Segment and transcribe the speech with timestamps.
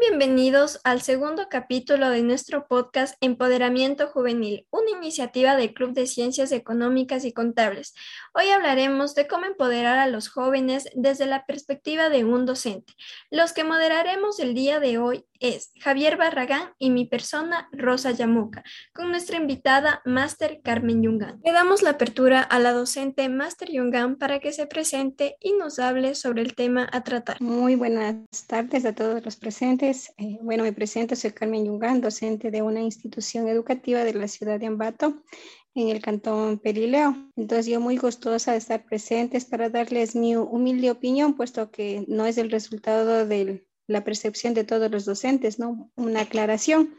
[0.00, 6.52] bienvenidos al segundo capítulo de nuestro podcast Empoderamiento Juvenil, una iniciativa del Club de Ciencias
[6.52, 7.94] Económicas y Contables.
[8.32, 12.94] Hoy hablaremos de cómo empoderar a los jóvenes desde la perspectiva de un docente.
[13.30, 18.62] Los que moderaremos el día de hoy es Javier Barragán y mi persona Rosa Yamuca,
[18.94, 21.40] con nuestra invitada Máster Carmen Yungán.
[21.44, 25.78] Le damos la apertura a la docente Máster Yungán para que se presente y nos
[25.78, 27.40] hable sobre el tema a tratar.
[27.40, 29.89] Muy buenas tardes a todos los presentes.
[29.90, 34.60] Eh, bueno, me presento, soy Carmen Yungán, docente de una institución educativa de la ciudad
[34.60, 35.22] de Ambato
[35.74, 37.16] en el cantón Perileo.
[37.36, 42.26] Entonces yo muy gustosa de estar presentes para darles mi humilde opinión, puesto que no
[42.26, 45.90] es el resultado del la percepción de todos los docentes, ¿no?
[45.96, 46.94] Una aclaración,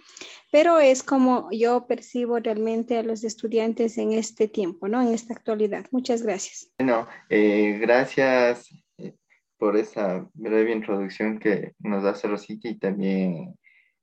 [0.52, 5.02] pero es como yo percibo realmente a los estudiantes en este tiempo, ¿no?
[5.02, 5.86] En esta actualidad.
[5.92, 6.70] Muchas gracias.
[6.78, 8.68] Bueno, eh, gracias
[9.62, 13.54] por esa breve introducción que nos hace Rosita y también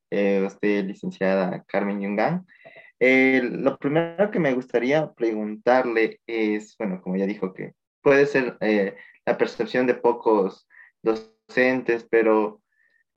[0.08, 2.46] eh, usted, licenciada Carmen Yungan.
[3.00, 8.56] lo primero que me gustaría preguntarle es, bueno, como ya dijo que puede ser
[9.26, 10.68] la percepción de pocos
[11.02, 12.62] docentes, pero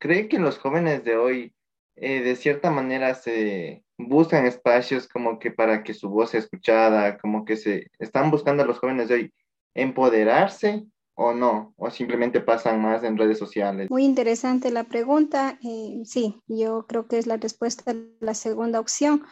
[0.02, 1.54] ¿Cree que los jóvenes de hoy
[1.96, 7.20] eh, de cierta manera se buscan espacios como que para que su voz sea escuchada,
[7.20, 9.34] como que se están buscando a los jóvenes de hoy
[9.76, 13.90] empoderarse o no, o simplemente pasan más en redes sociales?
[13.90, 15.60] Muy interesante la pregunta.
[15.64, 19.24] Eh, sí, yo creo que es la respuesta la segunda opción,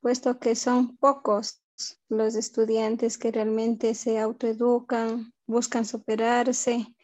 [0.00, 1.62] puesto que son pocos
[2.08, 6.94] los estudiantes que realmente se autoeducan, buscan superarse,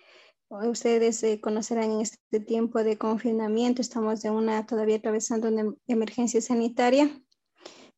[0.49, 6.41] Ustedes eh, conocerán en este tiempo de confinamiento, estamos de una todavía atravesando una emergencia
[6.41, 7.11] sanitaria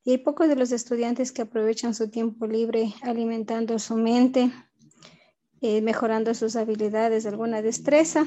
[0.02, 4.50] y hay pocos de los estudiantes que aprovechan su tiempo libre alimentando su mente,
[5.60, 8.26] eh, mejorando sus habilidades, alguna destreza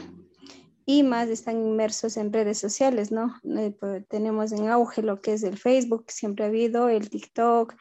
[0.85, 3.35] y más están inmersos en redes sociales, ¿no?
[3.57, 7.75] Eh, pues, tenemos en auge lo que es el Facebook, siempre ha habido el TikTok,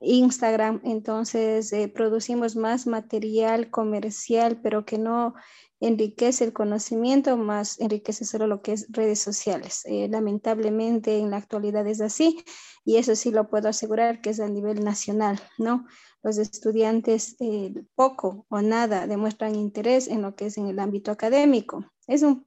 [0.00, 5.34] Instagram, entonces producimos más material comercial, pero que no
[5.80, 9.82] enriquece el conocimiento, más enriquece solo lo que es redes sociales.
[9.84, 12.44] Eh, lamentablemente en la actualidad es así
[12.84, 15.86] y eso sí lo puedo asegurar que es a nivel nacional, ¿no?
[16.22, 21.10] Los estudiantes eh, poco o nada demuestran interés en lo que es en el ámbito
[21.10, 21.84] académico.
[22.06, 22.46] Es un,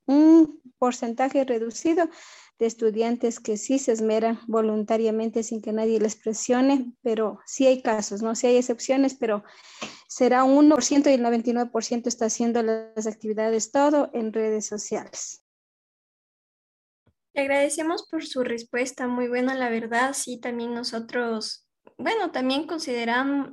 [0.77, 2.09] porcentaje reducido
[2.57, 7.83] de estudiantes que sí se esmeran voluntariamente sin que nadie les presione, pero sí hay
[7.83, 8.33] casos, ¿no?
[8.33, 9.43] Sí hay excepciones, pero
[10.07, 15.43] será un 1% y el 99% está haciendo las actividades todo en redes sociales.
[17.33, 20.13] Le agradecemos por su respuesta, muy buena la verdad.
[20.13, 21.60] Sí, también nosotros,
[22.01, 22.67] bueno, también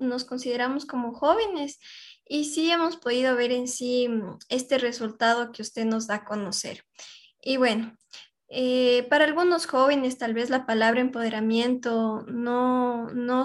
[0.00, 1.78] nos consideramos como jóvenes
[2.26, 6.25] y sí hemos podido ver en sí mm, este resultado que usted nos da a
[6.25, 6.84] conocer.
[7.41, 7.97] Y bueno,
[8.48, 13.44] eh, para algunos jóvenes tal vez la palabra empoderamiento no, no,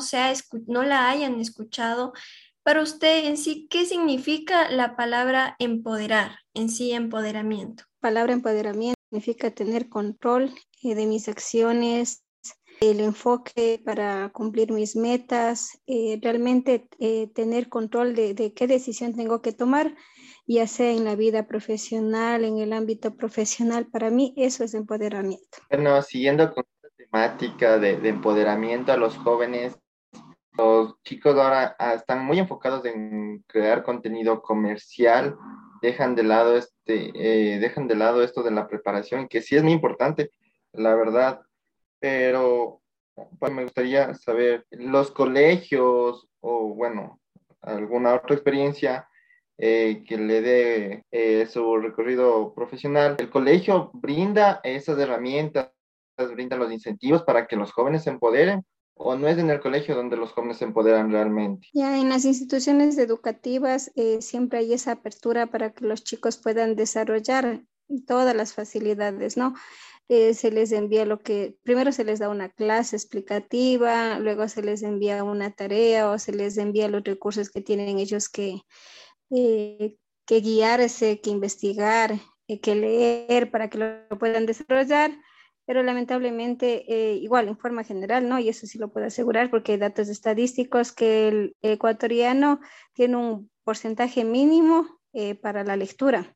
[0.68, 2.14] no la hayan escuchado.
[2.64, 7.84] Para usted en sí, ¿qué significa la palabra empoderar, en sí empoderamiento?
[8.00, 12.24] Palabra empoderamiento significa tener control eh, de mis acciones,
[12.82, 16.88] el enfoque para cumplir mis metas, eh, realmente
[17.34, 19.96] tener control de, de qué decisión tengo que tomar
[20.46, 23.88] ya sea en la vida profesional, en el ámbito profesional.
[23.88, 25.58] Para mí eso es empoderamiento.
[25.70, 29.78] Bueno, siguiendo con esta temática de, empoderamiento a los jóvenes,
[30.58, 35.36] los chicos ahora ah, están muy enfocados en crear contenido comercial,
[35.82, 39.64] dejan de lado este, eh, dejan de lado esto de la preparación, que sí es
[39.64, 40.30] muy importante,
[40.74, 41.42] la verdad,
[42.04, 42.82] pero
[43.40, 47.22] pues, me gustaría saber, los colegios o bueno,
[47.62, 49.08] alguna otra experiencia
[49.58, 53.16] eh, que le dé eh, su recorrido profesional.
[53.20, 55.72] El colegio brinda esas herramientas,
[56.34, 58.66] brinda los incentivos para que los jóvenes se empoderen
[58.96, 61.70] o no es en el colegio donde los jóvenes se empoderan realmente?
[61.72, 66.76] Ya en las instituciones educativas eh, siempre hay esa apertura para que los chicos puedan
[66.76, 67.62] desarrollar
[68.06, 69.54] todas las facilidades, ¿no?
[70.10, 74.84] Se les envía lo que, primero se les da una clase explicativa, luego se les
[74.84, 78.62] envía una tarea o se les envía los recursos que tienen ellos que,
[79.32, 82.14] eh, que guiarse, que investigar,
[82.48, 85.12] eh, que leer para que lo puedan desarrollar,
[85.66, 88.40] pero lamentablemente eh, igual en forma general, ¿no?
[88.40, 92.60] Y eso sí lo puedo asegurar porque hay datos estadísticos que el ecuatoriano
[92.94, 95.00] tiene un porcentaje mínimo
[95.42, 96.36] para la lectura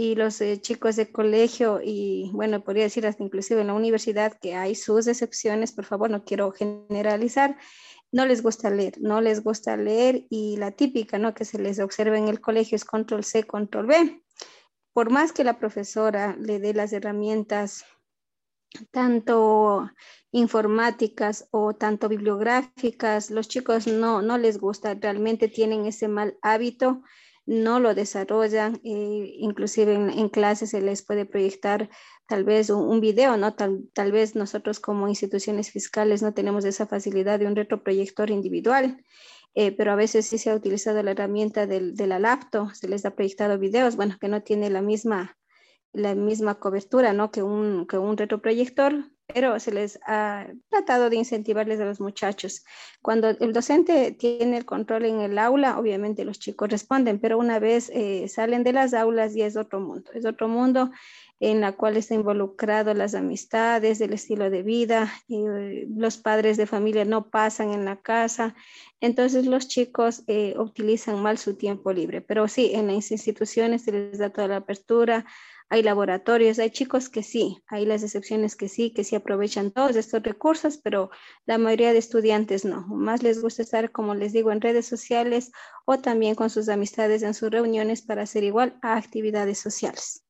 [0.00, 4.54] y los chicos de colegio y bueno, podría decir hasta inclusive en la universidad que
[4.54, 7.58] hay sus excepciones, por favor, no quiero generalizar,
[8.12, 11.34] no les gusta leer, no les gusta leer y la típica, ¿no?
[11.34, 14.22] Que se les observa en el colegio es control C, control B.
[14.92, 17.84] por más que la profesora le dé las herramientas
[18.92, 19.90] tanto
[20.30, 27.02] informáticas o tanto bibliográficas, los chicos no, no les gusta, realmente tienen ese mal hábito,
[27.48, 31.88] no lo desarrollan, eh, inclusive en, clases se les puede proyectar
[32.26, 33.54] tal vez un, video, ¿no?
[33.54, 39.02] Tal, tal, vez nosotros como instituciones fiscales no tenemos esa facilidad de un retroproyector individual,
[39.54, 42.86] eh, pero a veces sí se ha utilizado la herramienta del, de la laptop, se
[42.86, 45.38] les ha proyectado videos, bueno, que no tiene la misma
[45.92, 47.30] la misma cobertura ¿no?
[47.30, 52.64] que, un, que un retroproyector, pero se les ha tratado de incentivarles a los muchachos.
[53.02, 57.58] Cuando el docente tiene el control en el aula, obviamente los chicos responden, pero una
[57.58, 60.90] vez eh, salen de las aulas y es otro mundo, es otro mundo
[61.40, 66.66] en la cual está involucrado las amistades, el estilo de vida, eh, los padres de
[66.66, 68.56] familia no pasan en la casa,
[69.00, 73.92] entonces los chicos eh, utilizan mal su tiempo libre, pero sí, en las instituciones se
[73.92, 75.26] les da toda la apertura,
[75.70, 79.96] hay laboratorios, hay chicos que sí, hay las excepciones que sí, que sí aprovechan todos
[79.96, 81.10] estos recursos, pero
[81.44, 82.86] la mayoría de estudiantes no.
[82.86, 85.52] Más les gusta estar, como les digo, en redes sociales
[85.84, 90.24] o también con sus amistades en sus reuniones para hacer igual a actividades sociales.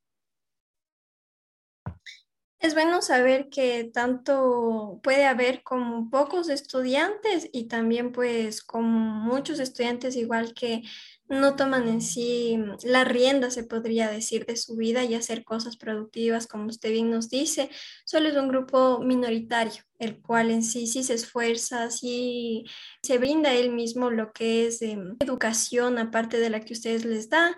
[2.61, 9.61] Es bueno saber que tanto puede haber como pocos estudiantes y también pues como muchos
[9.61, 10.83] estudiantes igual que
[11.29, 15.77] no toman en sí la rienda, se podría decir, de su vida y hacer cosas
[15.77, 17.71] productivas, como usted bien nos dice.
[18.05, 22.65] Solo es un grupo minoritario, el cual en sí sí se esfuerza, sí
[23.03, 27.29] se brinda él mismo lo que es em, educación aparte de la que ustedes les
[27.29, 27.57] da.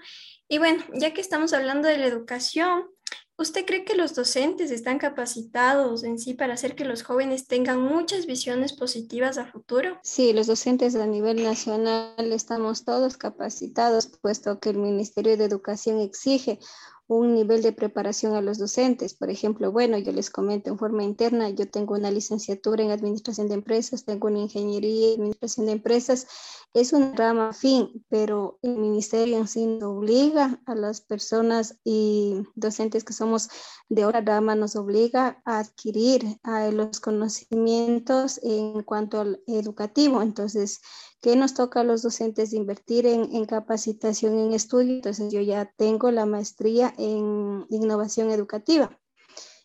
[0.48, 2.84] Y bueno, ya que estamos hablando de la educación,
[3.40, 7.80] ¿Usted cree que los docentes están capacitados en sí para hacer que los jóvenes tengan
[7.80, 9.98] muchas visiones positivas a futuro?
[10.02, 16.00] Sí, los docentes a nivel nacional estamos todos capacitados, puesto que el Ministerio de Educación
[16.00, 16.58] exige
[17.06, 19.14] un nivel de preparación a los docentes.
[19.14, 23.48] Por ejemplo, bueno, yo les comento en forma interna, yo tengo una licenciatura en Administración
[23.48, 26.26] de Empresas, tengo una ingeniería en Administración de Empresas,
[26.72, 32.42] es una rama fin, pero el ministerio en sí nos obliga a las personas y
[32.54, 33.48] docentes que somos
[33.88, 36.38] de otra rama, nos obliga a adquirir
[36.72, 40.22] los conocimientos en cuanto al educativo.
[40.22, 40.80] Entonces,
[41.20, 44.94] ¿Qué nos toca a los docentes invertir en, capacitación en estudio?
[44.94, 48.98] Entonces yo ya tengo la maestría en innovación educativa.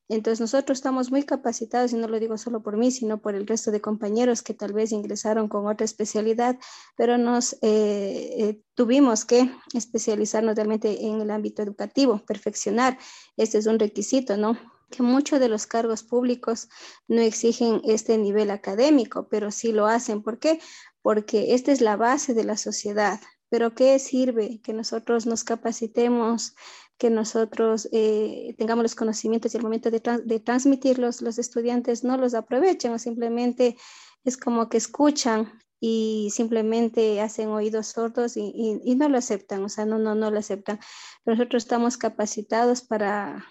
[0.08, 3.48] Entonces nosotros estamos muy capacitados, y no lo digo solo por mí, sino por el
[3.48, 6.58] resto de compañeros que tal vez ingresaron con otra especialidad,
[6.96, 12.98] pero nos eh, eh, tuvimos que especializarnos realmente en el ámbito educativo, perfeccionar.
[13.38, 14.58] Este es un requisito, ¿no?
[14.92, 16.70] que muchos de los cargos públicos
[17.08, 20.22] no exigen este nivel académico, pero sí lo hacen.
[20.22, 20.60] ¿Por qué?
[21.06, 23.20] porque esta es la base de la sociedad.
[23.50, 26.56] Pero ¿qué sirve que nosotros nos capacitemos,
[26.98, 32.34] que nosotros eh, tengamos los conocimientos y el momento de, transmitirlos, los estudiantes no los
[32.34, 33.78] aprovechen o simplemente
[34.24, 39.86] es como que escuchan y simplemente hacen oídos sordos y, no lo aceptan, o sea,
[39.86, 40.80] no, no, no lo aceptan.
[41.26, 43.46] nosotros estamos capacitados para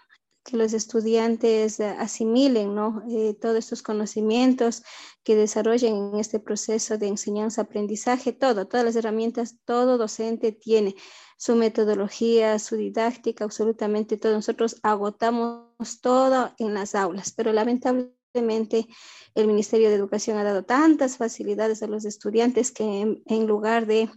[0.44, 3.02] que los estudiantes asimilen ¿no?
[3.08, 4.82] Eh, todos estos conocimientos,
[5.23, 10.94] que desarrollen en este proceso de enseñanza-aprendizaje, todo, todas las herramientas, todo docente tiene
[11.37, 14.33] su metodología, su didáctica, absolutamente todo.
[14.33, 18.87] Nosotros agotamos todo en las aulas, pero lamentablemente
[19.35, 24.11] el Ministerio de Educación ha dado tantas facilidades a los estudiantes que en, lugar de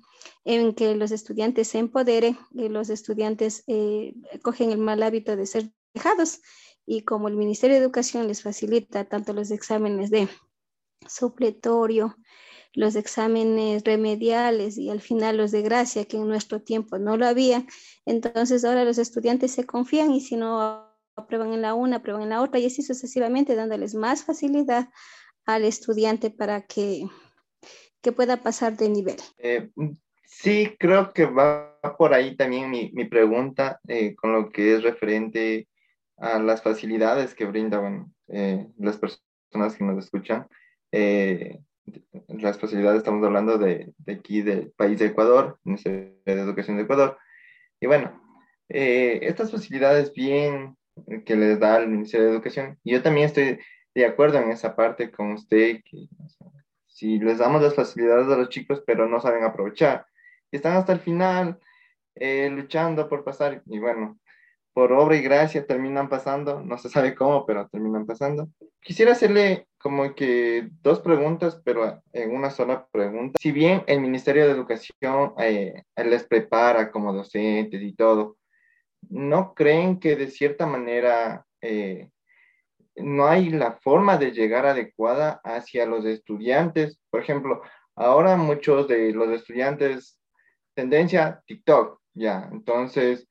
[0.45, 3.63] en que los estudiantes se empoderen, eh, los estudiantes
[4.41, 5.71] cogen el mal hábito de ser
[6.85, 10.29] y como el Ministerio de Educación les facilita tanto los exámenes de
[11.07, 12.15] supletorio,
[12.73, 17.27] los exámenes remediales y al final los de gracia, que en nuestro tiempo no lo
[17.27, 17.65] había,
[18.05, 22.29] entonces ahora los estudiantes se confían y si no aprueban en la una, aprueban en
[22.29, 24.89] la otra y así sucesivamente dándoles más facilidad
[25.45, 27.07] al estudiante para que,
[28.01, 29.17] que pueda pasar de nivel.
[29.37, 29.69] Eh,
[30.25, 34.83] sí, creo que va por ahí también mi, mi pregunta eh, con lo que es
[34.83, 35.67] referente
[36.17, 40.47] a las facilidades que brindan eh, las personas que nos escuchan.
[40.91, 41.59] Eh,
[42.59, 47.17] facilidades, estamos hablando de, de, aquí del país de Ecuador, Ministerio de Educación de Ecuador.
[47.79, 48.21] Y bueno,
[48.69, 50.75] eh, estas facilidades bien
[51.25, 53.59] que les da el Ministerio de Educación, y yo también estoy
[53.93, 56.07] de acuerdo en esa parte con usted, que
[56.87, 60.05] si les damos las facilidades a los chicos, pero no saben aprovechar,
[60.51, 61.59] están hasta el final
[62.51, 64.19] luchando por pasar, y bueno,
[64.77, 68.47] por obra y gracia terminan pasando, no se sabe cómo, pero terminan pasando.
[68.79, 73.39] Quisiera hacerle como que dos preguntas, pero en una sola pregunta.
[73.41, 78.37] Si bien el Ministerio de Educación eh, les prepara como docentes y todo,
[79.09, 82.11] ¿no creen que de cierta manera eh,
[82.97, 86.99] no hay la forma de llegar adecuada hacia los estudiantes?
[87.09, 87.63] Por ejemplo,
[87.95, 90.19] ahora muchos de los estudiantes,
[90.75, 93.27] tendencia TikTok, ya, entonces,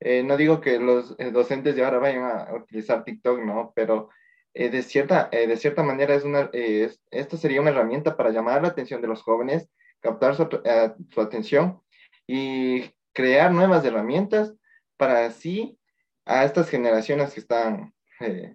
[0.00, 3.72] eh, no digo que los eh, docentes de ahora vayan a utilizar TikTok, ¿no?
[3.74, 4.10] Pero
[4.54, 9.00] de, cierta, de cierta manera es una, esto sería una herramienta para llamar la atención
[9.00, 9.68] de los jóvenes,
[10.00, 11.80] captar su, atención
[12.26, 14.54] y crear nuevas herramientas
[14.96, 15.78] para así
[16.24, 18.54] a estas generaciones que están eh,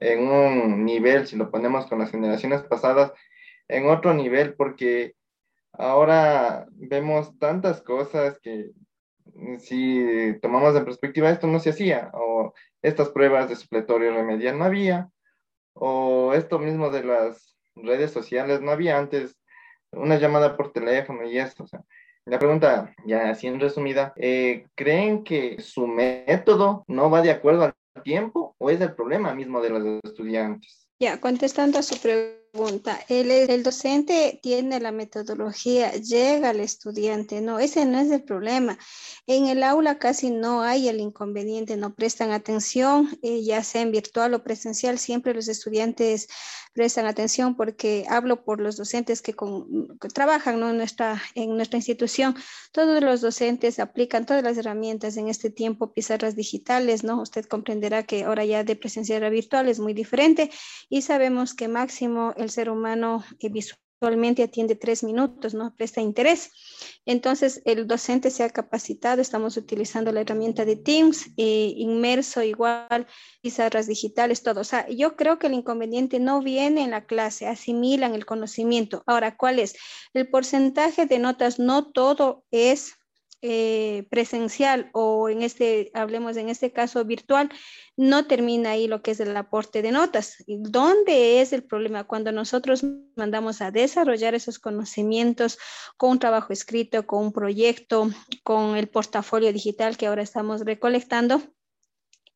[0.00, 3.12] en un nivel, si lo ponemos con las generaciones pasadas,
[3.68, 5.14] en otro nivel, porque
[5.72, 8.72] ahora vemos tantas cosas que
[9.58, 14.64] si tomamos en perspectiva esto no se hacía, o estas pruebas de supletorio remedial no
[14.64, 15.10] había,
[15.74, 19.36] o esto mismo de las redes sociales no había antes,
[19.92, 21.66] una llamada por teléfono y esto,
[22.24, 27.64] la pregunta, ya así en resumida, eh, ¿creen que su método no va de acuerdo
[27.64, 30.88] al tiempo o es el problema mismo de los estudiantes?
[31.00, 32.41] Ya, contestando a su pregunta,
[33.08, 38.78] el, el docente tiene la metodología, llega al estudiante, no, ese no es el problema.
[39.26, 43.92] En el aula casi no hay el inconveniente, no prestan atención, eh, ya sea en
[43.92, 46.28] virtual o presencial, siempre los estudiantes
[46.72, 49.34] prestan atención porque hablo por los docentes que,
[50.14, 52.34] trabajan en, nuestra, en nuestra institución.
[52.72, 57.20] Todos los docentes aplican todas las herramientas en este tiempo, pizarras digitales, ¿no?
[57.20, 60.50] Usted comprenderá que ahora ya de presencial a virtual es muy diferente
[60.88, 65.76] y sabemos que máximo el ser humano visual actualmente atiende tres minutos, ¿no?
[65.76, 66.50] Presta interés.
[67.06, 73.06] Entonces, el docente se ha capacitado, estamos utilizando la herramienta de Teams, eh, inmerso igual,
[73.42, 74.62] pizarras digitales, todo.
[74.62, 79.04] O sea, yo creo que el inconveniente no viene en la clase, asimilan el conocimiento.
[79.06, 79.76] Ahora, ¿cuál es?
[80.14, 82.94] El porcentaje de notas, no todo es
[83.44, 87.50] eh, presencial o en este, hablemos en este caso virtual,
[87.96, 90.44] no termina ahí lo que es el aporte de notas.
[90.46, 92.04] ¿Dónde es el problema?
[92.04, 92.84] Cuando nosotros
[93.16, 95.58] mandamos a desarrollar esos conocimientos
[95.96, 98.10] con un trabajo escrito, con un proyecto,
[98.44, 101.42] con el portafolio digital que ahora estamos recolectando,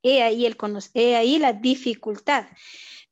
[0.02, 0.56] he ahí, el,
[0.94, 2.46] he ahí la dificultad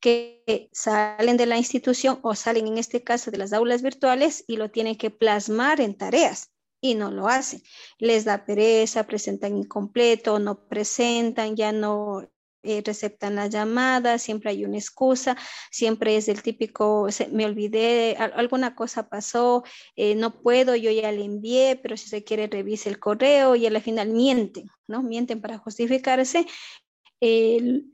[0.01, 4.57] que salen de la institución o salen en este caso de las aulas virtuales y
[4.57, 6.54] lo tienen que plasmar en tareas
[6.85, 7.63] y no lo hacen.
[7.99, 12.29] Les da pereza, presentan incompleto, no presentan, ya no
[12.63, 15.35] eh, receptan la llamada, siempre hay una excusa,
[15.71, 19.65] siempre es el típico, me olvidé, alguna cosa pasó,
[19.97, 23.65] eh, no puedo, yo ya le envié, pero si se quiere revise el correo y
[23.67, 25.03] al final mienten, ¿no?
[25.03, 26.47] Mienten para justificarse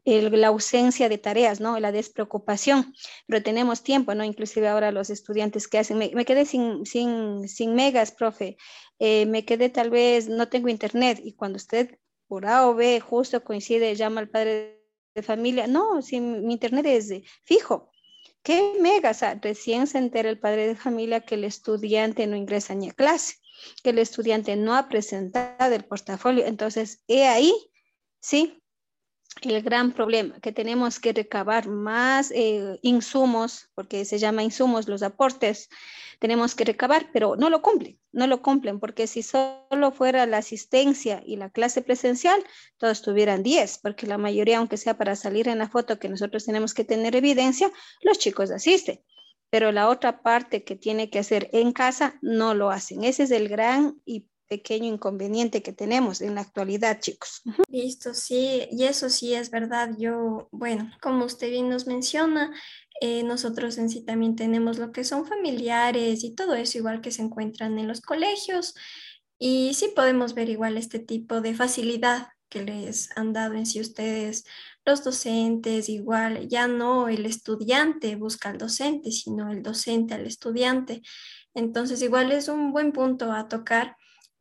[0.04, 1.78] la ausencia de tareas, ¿no?
[1.78, 2.94] La despreocupación,
[3.26, 4.24] pero tenemos tiempo, ¿no?
[4.24, 8.56] Inclusive ahora los estudiantes que hacen, me, quedé sin, sin, sin, megas, profe,
[8.98, 13.00] eh, me quedé tal vez, no tengo internet, y cuando usted por A o B
[13.00, 14.84] justo coincide, llama al padre
[15.14, 17.12] de familia, no, si mi internet es
[17.44, 17.90] fijo,
[18.42, 19.22] ¿qué megas?
[19.42, 23.34] recién se entera el padre de familia que el estudiante no ingresa ni a clase,
[23.82, 27.52] que el estudiante no ha presentado el portafolio, entonces, he ahí,
[28.20, 28.59] sí,
[29.42, 35.02] el gran problema, que tenemos que recabar más eh, insumos, porque se llama insumos los
[35.02, 35.68] aportes,
[36.18, 40.38] tenemos que recabar, pero no lo cumplen, no lo cumplen, porque si solo fuera la
[40.38, 42.44] asistencia y la clase presencial,
[42.76, 46.44] todos tuvieran 10, porque la mayoría, aunque sea para salir en la foto que nosotros
[46.44, 47.70] tenemos que tener evidencia,
[48.02, 49.00] los chicos asisten.
[49.48, 53.02] Pero la otra parte que tiene que hacer en casa no lo hacen.
[53.02, 57.42] Ese es el gran y pequeño inconveniente que tenemos en la actualidad, chicos.
[57.68, 59.90] Listo, sí, y eso sí es verdad.
[59.96, 62.52] Yo, bueno, como usted bien nos menciona,
[63.00, 67.12] eh, nosotros en sí también tenemos lo que son familiares y todo eso igual que
[67.12, 68.74] se encuentran en los colegios.
[69.38, 73.80] Y sí podemos ver igual este tipo de facilidad que les han dado en sí
[73.80, 74.44] ustedes,
[74.84, 81.02] los docentes, igual, ya no el estudiante busca al docente, sino el docente al estudiante.
[81.54, 83.96] Entonces, igual es un buen punto a tocar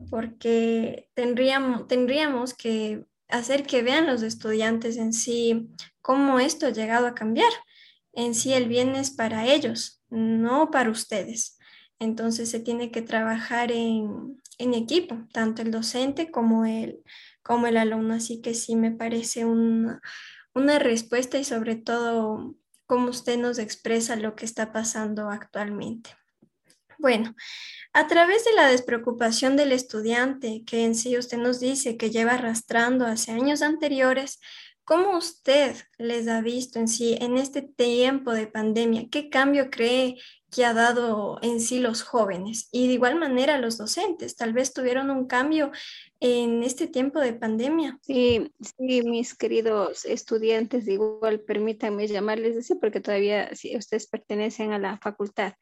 [0.10, 5.70] porque tendríamos, tendríamos que hacer que vean los estudiantes en sí
[6.02, 7.52] cómo esto ha llegado a cambiar.
[8.14, 11.58] En sí el bien es para ellos, no para ustedes.
[12.00, 17.04] Entonces se tiene que trabajar en, equipo, tanto el docente como el,
[17.44, 18.14] como el alumno.
[18.14, 20.02] Así que sí me parece una,
[20.54, 22.56] una respuesta y sobre todo
[22.88, 26.10] cómo usted nos expresa lo que está pasando actualmente.
[26.98, 27.36] Bueno,
[27.94, 32.34] a través de la despreocupación del estudiante, que en sí usted nos dice que lleva
[32.34, 34.40] arrastrando hace años anteriores,
[34.90, 39.08] ¿Cómo usted les ha visto en sí en este tiempo de pandemia?
[39.12, 40.18] ¿Qué cambio cree
[40.50, 42.70] que ha dado en sí los jóvenes?
[42.72, 45.72] Y de igual manera los docentes, tal vez tuvieron un cambio
[46.20, 48.00] en este tiempo de pandemia.
[48.02, 54.80] Sí, sí, mis queridos estudiantes, igual permítanme llamarles así porque todavía sí, ustedes pertenecen a
[54.80, 55.54] la facultad.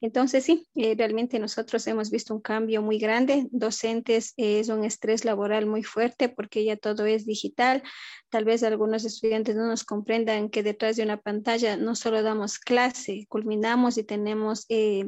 [0.00, 3.48] Entonces, sí, eh, realmente nosotros hemos visto un cambio muy grande.
[3.50, 7.82] Docentes eh, es un estrés laboral muy fuerte porque ya todo es digital.
[8.28, 12.58] Tal vez algunos estudiantes no nos comprendan que detrás de una pantalla no solo damos
[12.58, 14.66] clase, culminamos y tenemos...
[14.68, 15.04] Eh,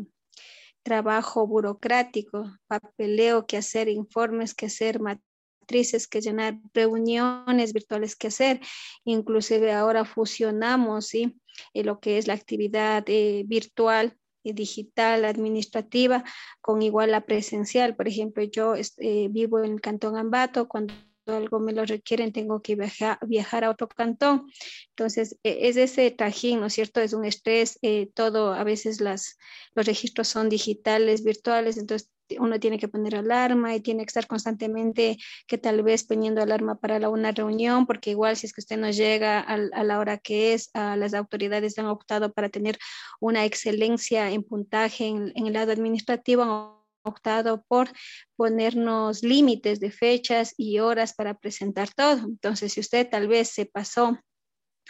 [0.83, 8.61] trabajo burocrático, papeleo que hacer, informes que hacer, matrices que llenar, reuniones virtuales que hacer,
[9.05, 11.39] inclusive ahora fusionamos ¿sí?
[11.75, 13.05] lo que es la actividad
[13.45, 16.25] virtual digital, administrativa,
[16.61, 17.97] con igual la presencial.
[17.97, 20.95] Por ejemplo, yo eh, vivo en el Cantón Ambato, cuando
[21.27, 24.51] algo me lo requieren, tengo que viajar, viajar a otro cantón.
[24.91, 27.01] Entonces, e, es ese trajín, ¿no es cierto?
[27.01, 29.39] Es un estrés, eh, todo, a veces las,
[29.75, 34.27] los registros son digitales, virtuales, entonces uno tiene que poner alarma y tiene que estar
[34.27, 38.79] constantemente que tal vez poniendo alarma para una reunión, porque igual si es que usted
[38.79, 42.79] no llega a, la hora que es, las autoridades han optado para tener
[43.21, 47.89] una excelencia en puntaje en, en el lado administrativo, optado por
[48.37, 52.19] ponernos límites de fechas y horas para presentar todo.
[52.27, 54.19] Entonces, si usted tal vez se pasó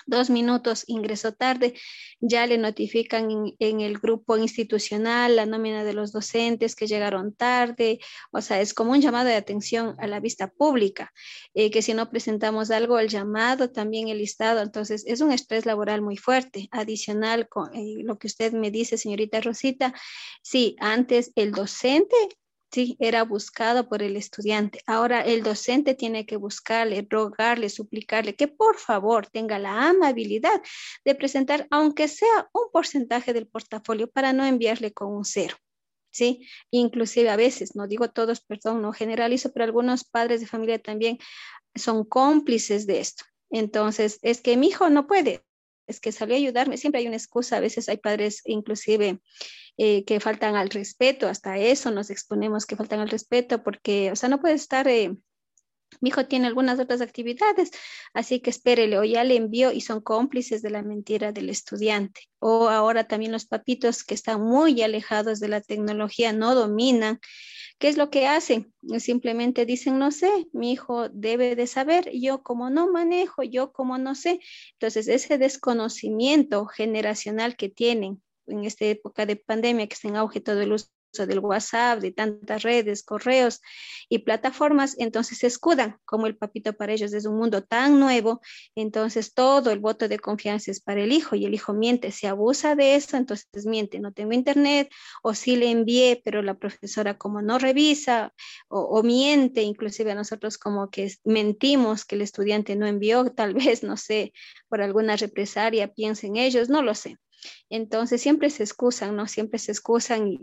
[0.06, 1.74] dos minutos ingresó tarde,
[2.20, 7.98] ya le notifican en, el grupo institucional la nómina de los docentes que llegaron tarde,
[8.32, 11.12] o sea, es como un llamado de atención a la vista pública,
[11.54, 15.66] eh, que si no presentamos algo, el llamado, también el listado, entonces es un estrés
[15.66, 19.94] laboral muy fuerte, adicional con eh, lo que usted me dice, señorita Rosita,
[20.42, 22.16] sí, antes el docente
[22.72, 24.80] Sí, era buscado por el estudiante.
[24.86, 30.62] Ahora el docente tiene que buscarle, rogarle, suplicarle que por favor tenga la amabilidad
[31.04, 35.56] de presentar, aunque sea un porcentaje del portafolio, para no enviarle con un cero.
[36.10, 36.46] ¿sí?
[36.70, 41.18] Inclusive a veces, no digo todos, perdón, no generalizo, pero algunos padres de familia también
[41.74, 43.24] son cómplices de esto.
[43.50, 45.44] Entonces, es que mi hijo no puede,
[45.88, 49.20] es que salió a ayudarme, siempre hay una excusa, a veces hay padres inclusive
[49.82, 54.16] eh, que faltan al respeto, hasta eso nos exponemos que faltan al respeto, porque, o
[54.16, 55.16] sea, no puede estar, eh,
[56.02, 57.70] mi hijo tiene algunas otras actividades,
[58.12, 62.28] así que espérele, o ya le envió y son cómplices de la mentira del estudiante.
[62.40, 67.18] O ahora también los papitos que están muy alejados de la tecnología, no dominan.
[67.78, 68.74] ¿Qué es lo que hacen?
[68.98, 73.96] Simplemente dicen, no sé, mi hijo debe de saber, yo como no manejo, yo como
[73.96, 74.40] no sé.
[74.72, 80.40] Entonces, ese desconocimiento generacional que tienen en esta época de pandemia que está en auge
[80.40, 83.60] todo el uso del WhatsApp, de tantas redes, correos
[84.08, 88.40] y plataformas, entonces se escudan como el papito para ellos es un mundo tan nuevo,
[88.74, 92.28] entonces todo el voto de confianza es para el hijo y el hijo miente, se
[92.28, 94.90] abusa de eso, entonces miente, no tengo internet
[95.22, 98.32] o sí le envié, pero la profesora como no revisa
[98.68, 103.82] o, miente, inclusive a nosotros como que mentimos que el estudiante no envió, tal vez,
[103.82, 104.32] no sé,
[104.68, 107.16] por alguna represalia, piensen ellos, no lo sé.
[107.68, 109.26] Entonces siempre se excusan, ¿no?
[109.26, 110.38] Siempre se excusan y,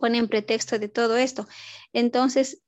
[0.00, 1.46] ponen pretexto de todo esto.
[1.92, 2.62] Entonces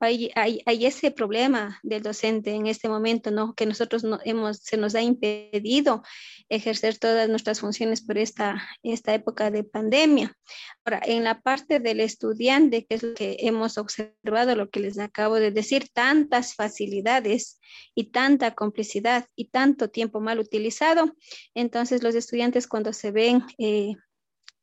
[0.00, 0.30] hay,
[0.66, 3.54] ese problema del docente en este momento, ¿no?
[3.54, 4.20] Que nosotros no
[4.54, 6.02] se nos ha impedido
[6.48, 10.36] ejercer todas nuestras funciones por esta, esta época de pandemia.
[10.84, 14.98] Ahora, en la parte del estudiante, que es lo que hemos observado, lo que les
[14.98, 17.60] acabo de decir, tantas facilidades
[17.94, 21.14] y tanta complicidad y tanto tiempo mal utilizado,
[21.54, 23.42] entonces los estudiantes cuando se ven...
[23.58, 23.94] Eh,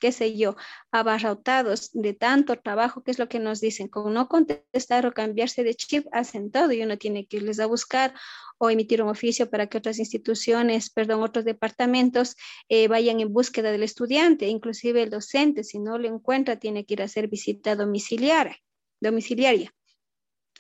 [0.01, 0.57] qué sé yo,
[0.91, 3.87] abarrotados de tanto trabajo, ¿qué es lo que nos dicen?
[3.87, 7.67] Con no contestar o cambiarse de chip, hacen todo y uno tiene que irles a
[7.67, 8.13] buscar
[8.57, 12.35] o emitir un oficio para que otras instituciones, perdón, otros departamentos
[12.67, 16.95] eh, vayan en búsqueda del estudiante, inclusive el docente, si no lo encuentra, tiene que
[16.95, 18.57] ir a hacer visita domiciliaria,
[18.99, 19.71] domiciliaria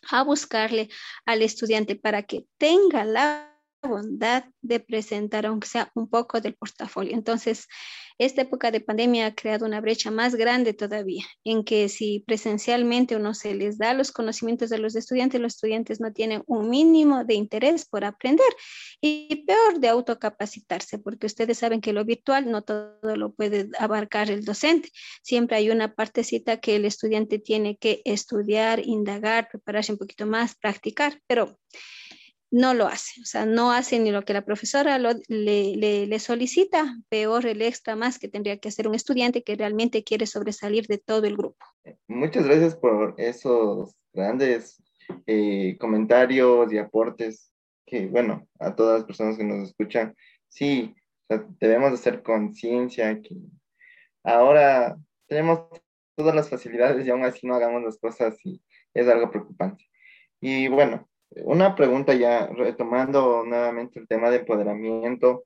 [0.09, 0.89] a buscarle
[1.25, 3.50] al estudiante para que tenga la
[3.83, 7.13] bondad de presentar, aunque sea un poco del portafolio.
[7.13, 7.67] Entonces,
[8.17, 13.15] esta época de pandemia ha creado una brecha más grande todavía, en que si presencialmente
[13.15, 17.25] uno se les da los conocimientos de los estudiantes, los estudiantes no tienen un mínimo
[17.25, 18.45] de interés por aprender
[19.01, 24.29] y peor de autocapacitarse, porque ustedes saben que lo virtual no todo lo puede abarcar
[24.29, 24.89] el docente.
[25.23, 30.55] Siempre hay una partecita que el estudiante tiene que estudiar, indagar, prepararse un poquito más,
[30.55, 31.57] practicar, pero
[32.51, 37.45] no lo hace, o sea, no hace ni lo que la profesora le, solicita, peor
[37.45, 41.25] el extra más que tendría que hacer un estudiante que realmente quiere sobresalir de todo
[41.25, 41.65] el grupo.
[42.07, 44.83] Muchas gracias por esos grandes
[45.25, 47.53] eh, comentarios y aportes
[47.85, 50.13] que, bueno, a todas las personas que nos escuchan,
[50.49, 50.93] sí,
[51.59, 53.35] debemos hacer conciencia que
[54.23, 55.67] ahora tenemos
[56.15, 58.61] todas las facilidades y aún así no hagamos las cosas y
[58.93, 59.85] es algo preocupante.
[60.41, 61.09] Y bueno,
[61.43, 65.45] una pregunta ya retomando nuevamente el tema de empoderamiento,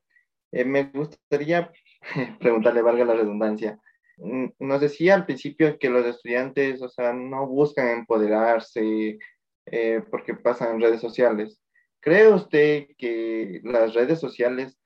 [0.51, 1.71] eh, me gustaría
[2.39, 3.79] preguntarle, valga la redundancia,
[4.17, 9.19] nos decía al principio que los estudiantes, o sea, no buscan empoderarse
[9.65, 11.61] eh, porque pasan en redes sociales.
[11.99, 14.77] ¿Cree usted que las redes sociales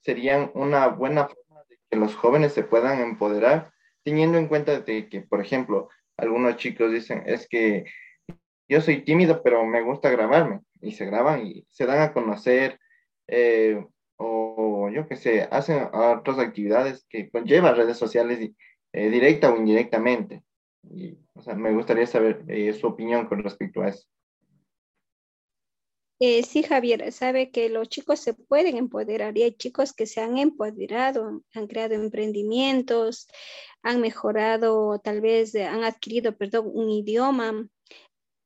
[0.00, 3.72] serían una buena forma de que los jóvenes se puedan empoderar,
[4.04, 7.84] teniendo en cuenta de que, por ejemplo, algunos chicos dicen, es que
[8.68, 12.78] yo soy tímido, pero me gusta grabarme, y se graban y se dan a conocer,
[13.26, 13.84] eh,
[14.16, 18.50] o yo qué sé, hacen otras actividades que conllevan redes sociales
[18.92, 20.42] eh, directa o indirectamente.
[20.82, 24.06] Y, o sea, me gustaría saber eh, su opinión con respecto a eso.
[26.20, 30.20] Eh, sí, Javier, sabe que los chicos se pueden empoderar y hay chicos que se
[30.20, 33.28] han empoderado, han creado emprendimientos,
[33.82, 37.68] han mejorado, tal vez han adquirido, perdón, un idioma,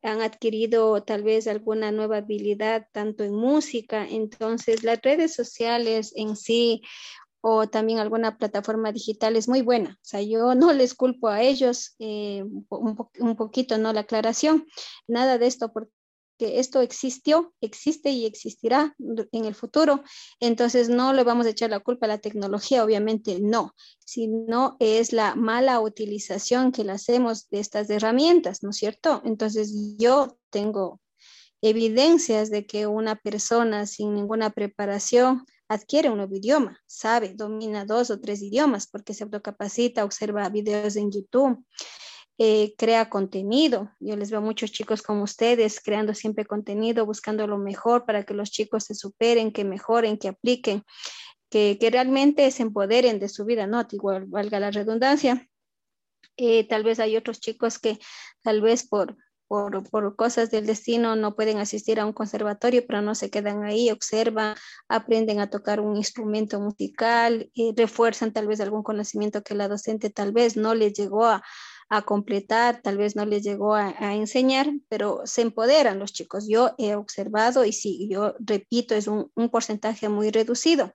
[0.02, 4.06] han adquirido tal vez alguna nueva habilidad, tanto en música.
[4.08, 6.82] Entonces, las redes sociales en sí
[7.40, 9.98] o también alguna plataforma digital es muy buena.
[10.00, 13.92] O sea, yo no les culpo a ellos eh, un, un, poquito, ¿no?
[13.92, 14.66] La aclaración,
[15.08, 15.92] nada de esto, porque
[16.42, 20.02] esto existió, existe y existirá en el futuro.
[20.40, 25.12] Entonces no le vamos a echar la culpa a la tecnología, obviamente no, sino es
[25.12, 29.22] la mala utilización que le hacemos de estas herramientas, ¿no es cierto?
[29.24, 31.00] Entonces yo tengo
[31.62, 38.10] evidencias de que una persona sin ninguna preparación adquiere un nuevo idioma, sabe, domina dos
[38.10, 41.64] o tres idiomas porque se autocapacita, observa videos en YouTube,
[42.44, 43.92] eh, crea contenido.
[44.00, 48.34] Yo les veo muchos chicos como ustedes creando siempre contenido, buscando lo mejor para que
[48.34, 50.82] los chicos se superen, que mejoren, que apliquen,
[51.48, 53.86] que, realmente se empoderen de su vida, ¿no?
[53.88, 55.48] Igual valga la redundancia.
[56.36, 58.00] Eh, tal vez hay otros chicos que
[58.42, 63.02] tal vez por, por, por, cosas del destino no pueden asistir a un conservatorio, pero
[63.02, 64.56] no se quedan ahí, observan,
[64.88, 70.10] aprenden a tocar un instrumento musical, y refuerzan tal vez algún conocimiento que la docente
[70.10, 71.44] tal vez no les llegó a,
[71.92, 76.48] a completar, tal vez no les llegó a, enseñar, pero se empoderan los chicos.
[76.48, 80.94] Yo he observado y sí, yo repito, es un, porcentaje muy reducido.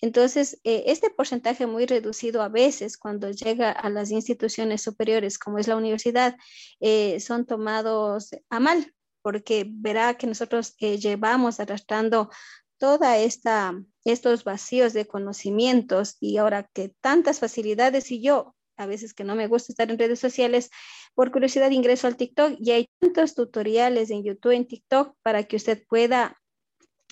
[0.00, 5.58] Entonces, eh, este porcentaje muy reducido a veces cuando llega a las instituciones superiores, como
[5.58, 6.34] es la universidad,
[6.80, 12.30] eh, son tomados a mal, porque verá que nosotros eh, llevamos arrastrando
[12.78, 13.74] toda esta
[14.04, 19.34] estos vacíos de conocimientos y ahora que tantas facilidades y yo a veces que no
[19.34, 20.70] me gusta estar en redes sociales,
[21.14, 25.56] por curiosidad ingreso al TikTok y hay tantos tutoriales en YouTube, en TikTok, para que
[25.56, 26.36] usted pueda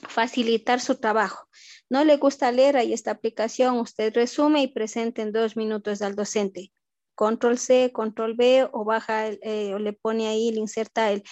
[0.09, 1.49] facilitar su trabajo.
[1.89, 6.15] No le gusta leer, hay esta aplicación, usted resume y presenta en dos minutos al
[6.15, 6.73] docente
[7.15, 11.23] control C, control B o baja eh, o le pone ahí, le inserta el,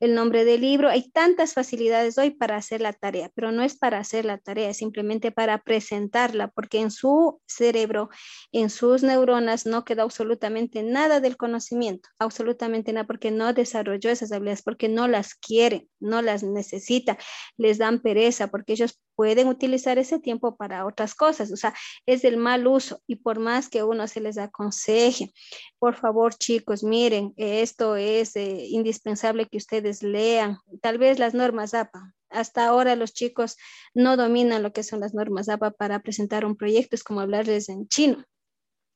[0.00, 0.88] el, nombre del libro.
[0.88, 4.70] Hay tantas facilidades hoy para hacer la tarea, pero no es para hacer la tarea,
[4.70, 8.10] es simplemente para presentarla, porque en su cerebro,
[8.52, 14.32] en sus neuronas no queda absolutamente nada del conocimiento, absolutamente nada, porque no desarrolló esas
[14.32, 17.18] habilidades, porque no las quiere, no las necesita,
[17.56, 21.74] les dan pereza, porque ellos pueden utilizar ese tiempo para otras cosas, o sea,
[22.06, 25.34] es del mal uso y por más que uno se les aconseje,
[25.78, 31.74] por favor chicos, miren, esto es eh, indispensable que ustedes lean, tal vez las normas
[31.74, 32.14] APA.
[32.30, 33.58] Hasta ahora los chicos
[33.92, 37.68] no dominan lo que son las normas APA para presentar un proyecto, es como hablarles
[37.68, 38.24] en chino.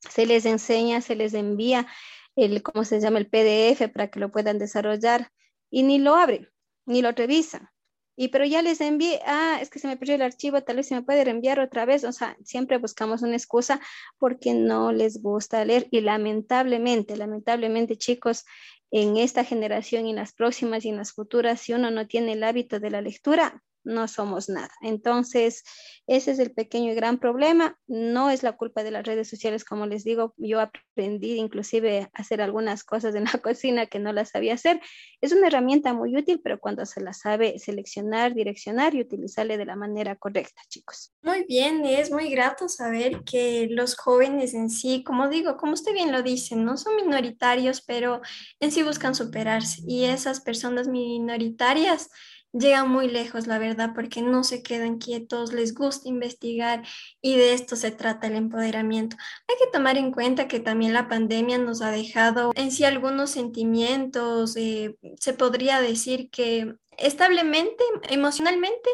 [0.08, 1.86] Se les enseña, se les envía
[2.34, 3.18] el, ¿cómo se llama?
[3.18, 5.28] El PDF para que lo puedan desarrollar
[5.70, 6.48] y ni lo abren,
[6.86, 7.68] ni lo revisan.
[8.16, 10.88] Y pero ya les envié, ah, es que se me perdió el archivo, tal vez
[10.88, 12.04] se me puede reenviar otra vez.
[12.04, 13.80] O sea, siempre buscamos una excusa
[14.18, 15.88] porque no les gusta leer.
[15.90, 18.44] Y lamentablemente, lamentablemente, chicos,
[18.90, 22.32] en esta generación y en las próximas y en las futuras, si uno no tiene
[22.32, 24.70] el hábito de la lectura, no somos nada.
[24.82, 25.62] Entonces,
[26.06, 27.78] ese es el pequeño y gran problema.
[27.86, 32.20] No es la culpa de las redes sociales, como les digo, yo aprendí inclusive a
[32.20, 34.80] hacer algunas cosas en la cocina que no las sabía hacer.
[35.20, 39.66] Es una herramienta muy útil, pero cuando se la sabe seleccionar, direccionar y utilizarle de
[39.66, 41.12] la manera correcta, chicos.
[41.22, 45.92] Muy bien, es muy grato saber que los jóvenes en sí, como digo, como usted
[45.92, 48.20] bien lo dice, no son minoritarios, pero
[48.60, 52.10] en sí buscan superarse y esas personas minoritarias
[52.54, 56.82] llegan muy lejos, la verdad, porque no se quedan quietos, les gusta investigar
[57.20, 59.16] y de esto se trata el empoderamiento.
[59.48, 63.30] Hay que tomar en cuenta que también la pandemia nos ha dejado en sí algunos
[63.30, 68.88] sentimientos, eh, se podría decir que establemente, emocionalmente,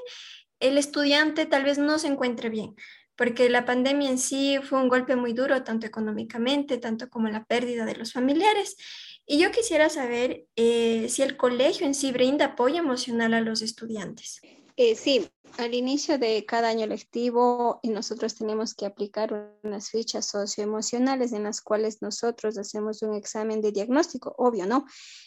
[0.59, 2.75] el estudiante tal vez no se encuentre bien,
[3.17, 7.45] porque la pandemia en sí fue un golpe muy duro, tanto económicamente, tanto como la
[7.45, 8.77] pérdida de los familiares.
[9.33, 13.63] Y yo quisiera saber eh, si el colegio en sí brinda apoyo emocional a los
[13.63, 14.41] estudiantes.
[14.77, 15.29] Eh, sí,
[15.59, 21.61] al inicio de cada año lectivo nosotros tenemos que aplicar unas fichas socioemocionales en las
[21.61, 24.87] cuales nosotros hacemos un examen de diagnóstico, obvio, ¿no?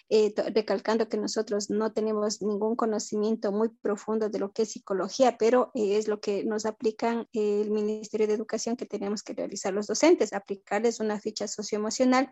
[0.10, 5.38] Eh, recalcando que nosotros no tenemos ningún conocimiento muy profundo de lo que es psicología,
[5.38, 9.74] pero eh, es lo que nos aplican el Ministerio de Educación que tenemos que realizar
[9.74, 12.32] los docentes, aplicarles una ficha socioemocional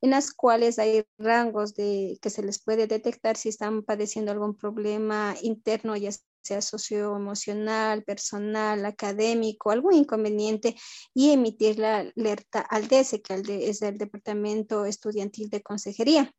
[0.00, 4.56] en las cuales hay rangos de que se les puede detectar si están padeciendo algún
[4.56, 6.10] problema interno, ya
[6.44, 10.76] sea socioemocional, personal, académico, algún inconveniente,
[11.14, 16.32] y emitir la alerta al DESE, que es el Departamento Estudiantil de Consejería.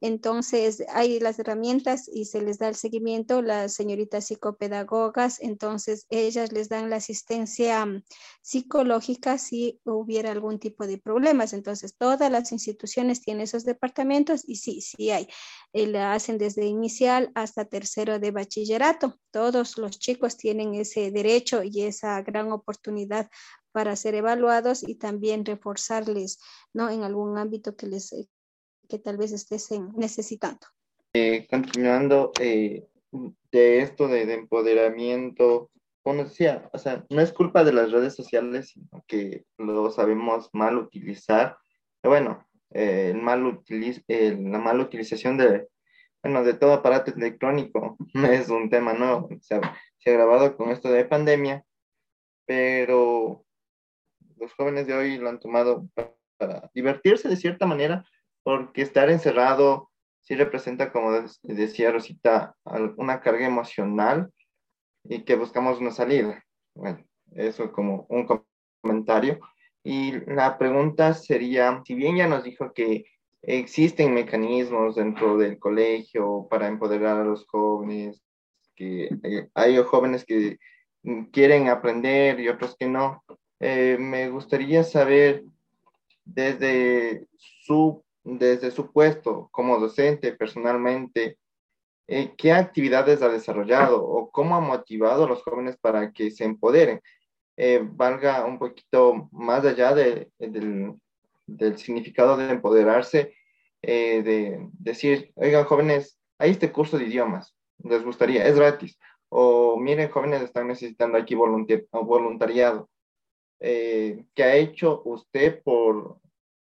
[0.00, 6.52] Entonces, hay las herramientas y se les da el seguimiento, las señoritas psicopedagogas, entonces ellas
[6.52, 8.02] les dan la asistencia mm,
[8.40, 11.52] psicológica si hubiera algún tipo de problemas.
[11.52, 15.28] Entonces, todas las instituciones tienen esos departamentos y sí, sí hay.
[15.72, 19.18] Eh, la hacen desde inicial hasta tercero de bachillerato.
[19.32, 23.28] Todos los chicos tienen ese derecho y esa gran oportunidad
[23.72, 26.38] para ser evaluados y también reforzarles,
[26.72, 26.88] ¿no?
[26.90, 28.28] En algún ámbito que les eh,
[28.88, 30.66] que tal vez estés necesitando.
[31.12, 32.86] Eh, continuando eh,
[33.50, 35.70] de esto de, empoderamiento,
[36.02, 40.50] como decía, o sea, no es culpa de las redes sociales, sino que lo sabemos
[40.52, 41.58] mal utilizar.
[42.02, 45.68] Bueno, eh, el mal utiliz la mala utilización de,
[46.22, 50.70] bueno, de todo aparato electrónico es un tema nuevo, se ha, se ha grabado con
[50.70, 51.64] esto de pandemia,
[52.46, 53.44] pero
[54.36, 55.88] los jóvenes de hoy lo han tomado
[56.36, 58.04] para divertirse de cierta manera,
[58.48, 59.90] porque estar encerrado
[60.22, 62.56] sí representa, como decía Rosita,
[62.96, 64.32] una carga emocional
[65.04, 66.42] y que buscamos una salida.
[66.74, 68.26] Bueno, eso como un
[68.82, 69.38] comentario.
[69.84, 73.04] Y la pregunta sería, si bien ya nos dijo que
[73.42, 78.22] existen mecanismos dentro del colegio para empoderar a los jóvenes,
[78.74, 80.56] que eh, hay jóvenes que
[81.32, 83.22] quieren aprender y otros que no,
[83.60, 85.44] eh, me gustaría saber
[86.24, 88.02] desde su
[88.36, 91.38] desde su puesto como docente personalmente,
[92.06, 96.44] eh, ¿qué actividades ha desarrollado o cómo ha motivado a los jóvenes para que se
[96.44, 97.00] empoderen?
[97.56, 100.92] Eh, valga un poquito más allá de, del,
[101.46, 103.34] del, significado de empoderarse,
[103.82, 108.98] eh, de decir, oigan jóvenes, hay este curso de idiomas, les gustaría, es gratis.
[109.30, 112.88] O miren, jóvenes están necesitando aquí voluntariado.
[113.60, 116.18] ¿Qué ha hecho usted por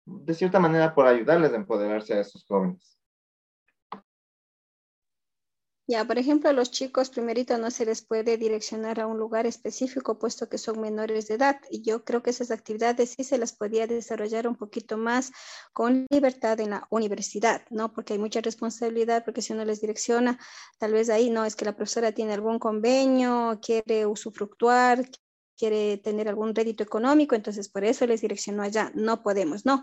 [0.06, 2.94] de cierta manera por ayudarles a empoderarse a esos jóvenes.
[5.86, 9.46] Ya, por ejemplo, a los chicos primerito no se les puede direccionar a un lugar
[9.46, 13.36] específico puesto que son menores de edad y yo creo que esas actividades sí se
[13.36, 15.30] las podía desarrollar un poquito más
[15.74, 17.92] con libertad en la universidad, ¿no?
[17.92, 20.38] Porque hay mucha responsabilidad porque si uno les direcciona,
[20.78, 25.04] tal vez ahí no es que la profesora tiene algún convenio, quiere usufructuar,
[25.56, 28.90] quiere tener algún rédito económico, entonces por eso les direccionó allá.
[28.94, 29.82] No podemos, ¿no?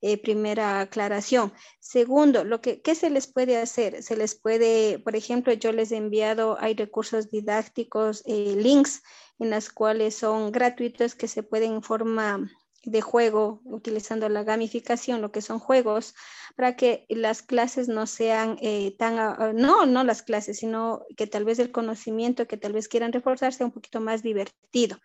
[0.00, 1.52] Eh, primera aclaración.
[1.80, 4.02] Segundo, lo que ¿qué se les puede hacer?
[4.02, 9.02] Se les puede, por ejemplo, yo les he enviado, hay recursos didácticos, eh, links
[9.38, 12.50] en las cuales son gratuitos que se pueden en forma
[12.84, 16.14] de juego, utilizando la gamificación, lo que son juegos,
[16.56, 21.26] para que las clases no sean eh, tan, ah, no, no las clases, sino que
[21.26, 24.98] tal vez el conocimiento que tal vez quieran reforzar sea un poquito más divertido.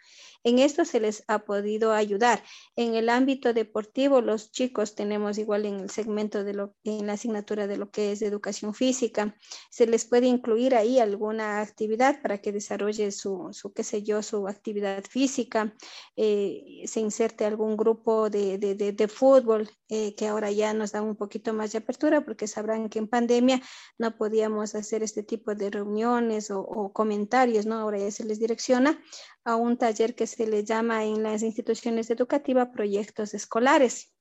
[0.44, 2.44] En esto se les ha podido ayudar.
[2.76, 7.14] En el ámbito deportivo, los chicos tenemos igual en el segmento de lo, en la
[7.14, 9.36] asignatura de lo que es educación física,
[9.70, 14.22] se les puede incluir ahí alguna actividad para que desarrolle su, su qué sé yo,
[14.24, 15.76] su actividad física,
[16.16, 21.02] eh, se inserte algún grupo de, de, de, fútbol eh, que ahora ya nos da
[21.02, 23.62] un poquito más de apertura porque sabrán que en pandemia
[23.98, 27.76] no podíamos hacer este tipo de reuniones o, comentarios, ¿no?
[27.76, 29.02] Ahora ya se les direcciona
[29.44, 34.14] a un taller que se le llama en las instituciones educativas proyectos escolares.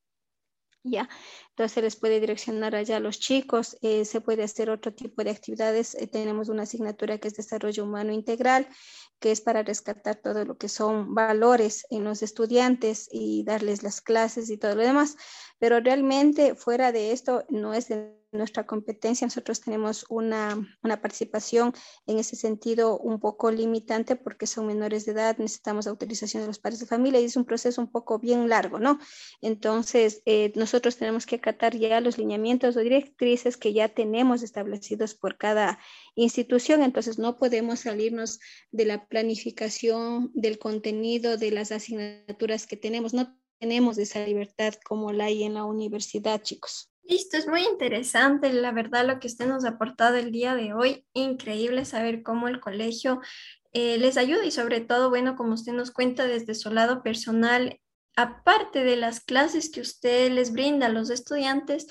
[0.83, 1.09] ¿ya?
[1.57, 5.25] Entonces se les puede direccionar allá a los chicos, eh, se puede hacer otro tipo
[5.25, 5.95] de actividades.
[5.95, 8.69] Eh, tenemos una asignatura que es Desarrollo Humano Integral,
[9.21, 14.03] que es para rescatar todo lo que son valores en los estudiantes y darles las
[14.03, 15.17] clases y todo lo demás.
[15.59, 19.27] Pero realmente fuera de esto no es de nuestra competencia.
[19.27, 21.73] Nosotros tenemos una, una, participación
[22.07, 26.59] en ese sentido un poco limitante porque son menores de edad, necesitamos autorización de los
[26.59, 28.99] padres de familia y es un proceso un poco bien largo, ¿no?
[29.41, 35.15] Entonces, eh, nosotros tenemos que acatar ya los lineamientos o directrices que ya tenemos establecidos
[35.15, 35.79] por cada
[36.17, 38.41] institución, entonces no podemos salirnos
[38.73, 45.13] de la planificación, del contenido, de las asignaturas que tenemos, no tenemos esa libertad como
[45.13, 46.91] la hay en la universidad, chicos.
[47.05, 50.75] Listo, es muy interesante, la verdad, lo que usted nos ha aportado el día de
[50.75, 51.07] hoy.
[51.13, 53.21] Increíble saber cómo el colegio
[53.73, 57.79] eh, les ayuda y sobre todo, bueno, como usted nos cuenta desde su lado personal,
[58.17, 61.87] aparte de las clases que usted les brinda a los estudiantes,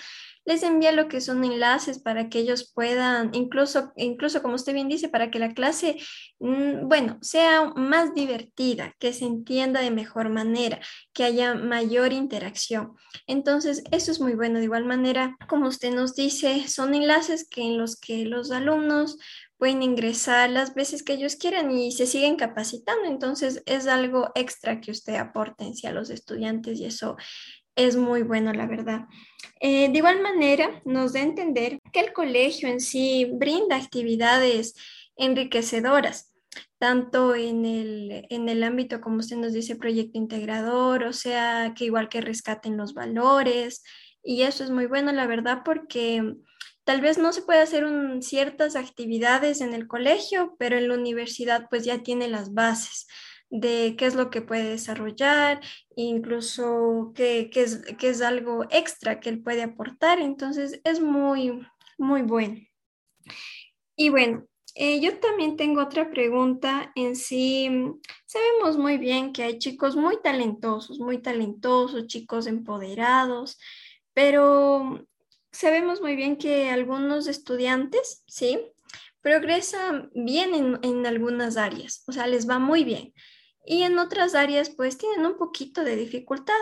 [0.46, 4.88] les envía lo que son enlaces para que ellos puedan, incluso, incluso como usted bien
[4.88, 5.98] dice, para que la clase,
[6.40, 10.80] mm, bueno, sea más divertida, que se entienda de mejor manera,
[11.14, 12.96] que haya mayor interacción.
[13.26, 14.60] Entonces, eso es muy bueno.
[14.60, 19.18] De igual manera, como usted nos dice, son enlaces que en los que los alumnos
[19.58, 23.06] pueden ingresar las veces que ellos quieran y se siguen capacitando.
[23.06, 27.16] Entonces, es algo extra que usted aporte a los estudiantes y eso
[27.76, 29.06] es muy bueno, la verdad.
[29.60, 34.76] Eh, de igual manera, nos da a entender que el colegio en sí brinda actividades
[35.18, 36.34] enriquecedoras,
[36.78, 41.86] tanto en el, en el ámbito, como usted nos dice, proyecto integrador, o sea, que
[41.86, 43.84] igual que rescaten los valores,
[44.24, 46.36] y eso es muy bueno, la verdad, porque
[46.86, 47.86] tal vez no se puede hacer
[48.22, 53.08] ciertas actividades en el colegio, pero en la universidad pues ya tiene las bases
[53.50, 55.62] de qué es lo que puede desarrollar,
[55.96, 60.20] incluso qué, es, es algo extra que él puede aportar.
[60.20, 61.68] Entonces es muy,
[61.98, 62.60] muy bueno.
[63.96, 64.46] Y bueno,
[64.76, 67.70] eh, yo también tengo otra pregunta en sí.
[68.26, 73.58] Sabemos muy bien que hay chicos muy talentosos, muy talentosos, chicos empoderados,
[74.14, 75.08] pero
[75.56, 78.60] sabemos muy bien que algunos estudiantes, ¿sí?
[79.22, 83.14] Progresan bien en, en algunas áreas, o sea, les va muy bien
[83.66, 86.54] y en otras áreas pues tienen un poquito de dificultad.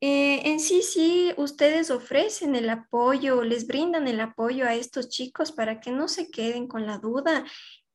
[0.00, 5.52] Eh, en sí, sí, ustedes ofrecen el apoyo, les brindan el apoyo a estos chicos
[5.52, 7.44] para que no se queden con la duda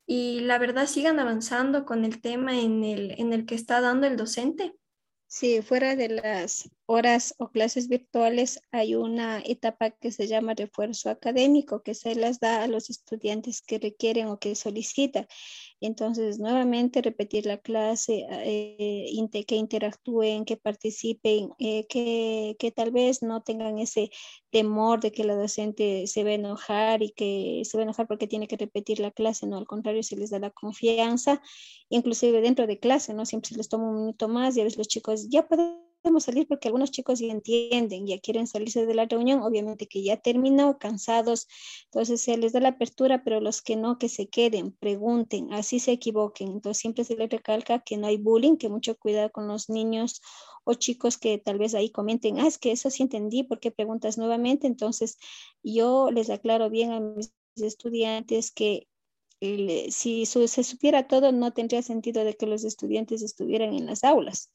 [0.06, 4.08] y la verdad sigan avanzando con el tema en el, en el que está dando
[4.08, 4.73] el docente.
[5.30, 11.10] Sí, fuera de las horas o clases virtuales hay una etapa que se llama refuerzo
[11.10, 15.28] académico que se las da a los estudiantes que requieren o que solicitan.
[15.80, 19.06] Entonces, nuevamente repetir la clase, eh,
[19.48, 24.10] que interactúen, que participen, eh, que, que, tal vez no tengan ese
[24.50, 28.08] temor de que la docente se va a enojar y que se va a enojar
[28.08, 31.42] porque tiene que repetir la clase, no, al contrario, se les da la confianza,
[31.90, 33.26] inclusive dentro de clase, ¿no?
[33.26, 35.88] Siempre se les toma un minuto más y a veces los chicos ya pueden
[36.20, 40.17] salir porque algunos chicos ya entienden, ya quieren salirse de la reunión, obviamente que ya
[40.17, 41.48] terminó, cansados,
[41.86, 45.80] entonces se les da la apertura, pero los que no, que se queden, pregunten, así
[45.80, 46.50] se equivoquen.
[46.50, 50.22] Entonces siempre se les recalca que no hay bullying, que mucho cuidado con los niños
[50.63, 53.72] o chicos que tal vez ahí comenten, ah, es que eso sí entendí, ¿por qué
[53.72, 54.67] preguntas nuevamente?
[54.67, 55.17] Entonces
[55.63, 58.88] yo les aclaro bien a mis estudiantes que
[59.39, 64.52] si se supiera todo, no tendría sentido de que los estudiantes estuvieran en las aulas.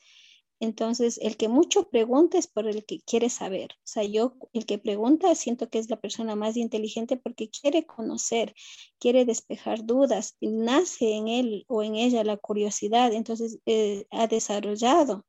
[0.63, 3.73] Entonces, el que mucho pregunta es por el que quiere saber.
[3.79, 7.85] O sea, yo, el que pregunta, siento que es la persona más inteligente porque quiere
[7.85, 8.55] conocer,
[9.01, 15.27] quiere despejar dudas, nace en él o en ella la curiosidad, entonces eh, ha desarrollado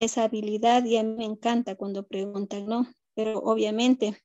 [0.00, 2.92] esa habilidad y a mí me encanta cuando preguntan, ¿no?
[3.14, 4.20] Pero obviamente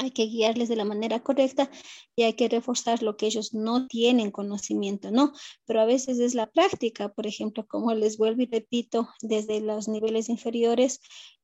[0.00, 1.70] hay que guiarles de la manera correcta
[2.16, 5.32] y hay que reforzar lo que ellos no tienen conocimiento, ¿no?
[5.66, 9.88] Pero a veces es la práctica, por ejemplo, como les vuelvo y repito, desde los
[9.88, 11.00] niveles inferiores,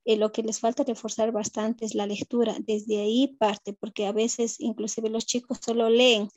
[0.06, 2.56] eh, lo que les falta reforzar bastante es la lectura.
[2.60, 6.28] Desde ahí parte, porque a veces inclusive los chicos solo leen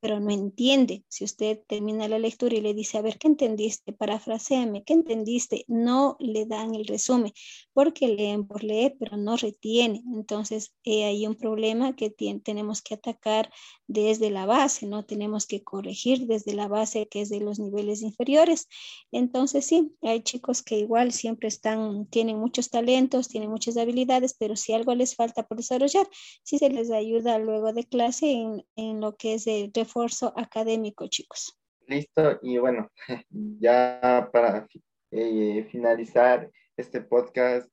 [0.00, 1.04] pero no entiende.
[1.08, 3.92] Si usted termina la lectura y le dice, a ver, ¿qué entendiste?
[3.92, 5.64] Parafraseame, ¿qué entendiste?
[5.68, 7.32] No le dan el resumen,
[7.72, 10.02] porque leen por leer, pero no retiene.
[10.14, 13.50] Entonces, hay un problema que tenemos que atacar
[13.86, 15.04] desde la base, ¿no?
[15.04, 18.68] Tenemos que corregir desde la base que es de los niveles inferiores.
[19.12, 24.56] Entonces, sí, hay chicos que igual siempre están, tienen muchos talentos, tienen muchas habilidades, pero
[24.56, 26.08] si algo les falta por desarrollar,
[26.42, 31.06] sí se les ayuda luego de clase en, en lo que es el refuerzo académico,
[31.06, 31.56] chicos.
[31.86, 32.90] Listo, y bueno,
[33.30, 34.66] ya para
[35.12, 37.70] eh, finalizar este podcast,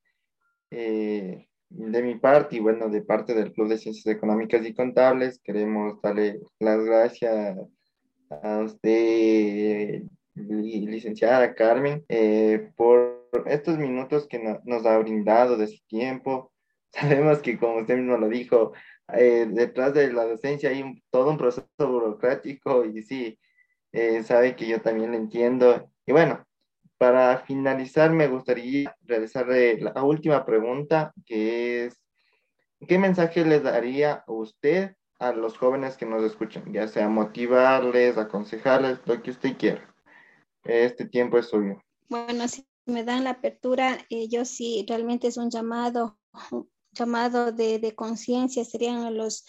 [0.70, 5.40] eh, de mi parte y bueno, de parte del Club de Ciencias Económicas y Contables,
[5.44, 7.58] queremos darle las gracias
[8.30, 10.04] a usted,
[10.36, 16.52] licenciada Carmen, eh, por estos minutos que nos ha brindado de su tiempo.
[16.92, 18.74] Sabemos que, como usted mismo lo dijo,
[19.10, 23.38] eh, detrás de la docencia hay todo un proceso burocrático y sí,
[23.92, 25.92] eh, sabe que yo también lo entiendo.
[26.06, 26.46] Y bueno,
[26.98, 32.02] para finalizar, me gustaría realizarle la última pregunta, que es,
[32.88, 36.72] ¿qué mensaje les daría usted a los jóvenes que nos escuchan?
[36.72, 39.94] Ya sea motivarles, aconsejarles, lo que usted quiera.
[40.64, 41.82] Este tiempo es suyo.
[42.10, 46.18] Bueno, si me dan la apertura, eh, yo sí, realmente es un llamado,
[46.94, 49.46] llamado de, de conciencia, serían los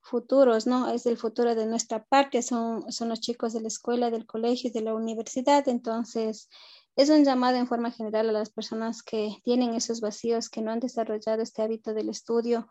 [0.00, 0.90] futuros, ¿no?
[0.90, 4.70] Es el futuro de nuestra parte, son, son los chicos de la escuela, del colegio
[4.70, 6.48] de la universidad, entonces
[6.96, 10.70] es un llamado en forma general a las personas que tienen esos vacíos, que no
[10.70, 12.68] han desarrollado este hábito del estudio,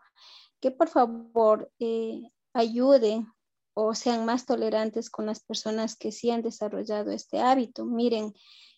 [0.60, 3.26] que por favor eh, ayuden
[3.74, 7.84] o sean más tolerantes con las personas que sí han desarrollado este hábito.
[7.84, 8.32] Miren,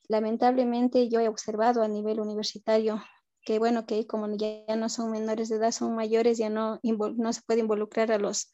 [0.09, 3.03] lamentablemente yo he observado a nivel universitario
[3.47, 7.33] que bueno, que como ya, no son menores de edad, son mayores, ya no, no
[7.33, 8.51] se puede involucrar a los,